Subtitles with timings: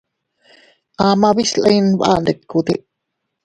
[1.07, 2.73] Amaa bislin baʼandikute.